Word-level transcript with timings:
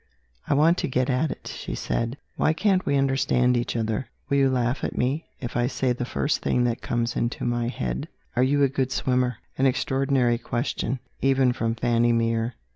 "I 0.47 0.55
want 0.55 0.79
to 0.79 0.87
get 0.87 1.11
at 1.11 1.29
it," 1.29 1.45
she 1.55 1.75
said. 1.75 2.17
"Why 2.35 2.53
can't 2.53 2.87
we 2.87 2.95
understand 2.97 3.55
each 3.55 3.75
other? 3.75 4.07
Will 4.29 4.37
you 4.37 4.49
laugh 4.49 4.83
at 4.83 4.97
me, 4.97 5.27
if 5.39 5.55
I 5.55 5.67
say 5.67 5.93
the 5.93 6.05
first 6.05 6.41
thing 6.41 6.63
that 6.63 6.81
comes 6.81 7.15
into 7.15 7.45
my 7.45 7.67
head? 7.67 8.07
Are 8.35 8.41
you 8.41 8.63
a 8.63 8.67
good 8.67 8.91
swimmer?" 8.91 9.37
An 9.59 9.67
extraordinary 9.67 10.39
question, 10.39 10.97
even 11.21 11.53
from 11.53 11.75
Fanny 11.75 12.13
Mere. 12.13 12.55